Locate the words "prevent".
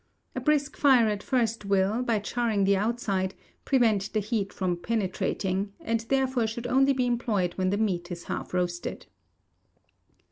3.65-4.11